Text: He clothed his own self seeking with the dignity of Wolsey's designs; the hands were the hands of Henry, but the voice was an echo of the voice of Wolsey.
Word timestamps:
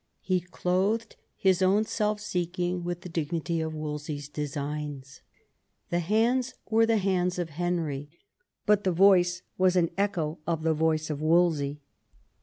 He 0.23 0.39
clothed 0.41 1.15
his 1.37 1.61
own 1.61 1.83
self 1.85 2.19
seeking 2.19 2.83
with 2.83 3.01
the 3.01 3.07
dignity 3.09 3.61
of 3.61 3.75
Wolsey's 3.75 4.27
designs; 4.29 5.21
the 5.91 5.99
hands 5.99 6.55
were 6.67 6.87
the 6.87 6.97
hands 6.97 7.37
of 7.37 7.51
Henry, 7.51 8.09
but 8.65 8.83
the 8.83 8.91
voice 8.91 9.43
was 9.59 9.75
an 9.75 9.91
echo 9.99 10.39
of 10.47 10.63
the 10.63 10.73
voice 10.73 11.11
of 11.11 11.21
Wolsey. 11.21 11.81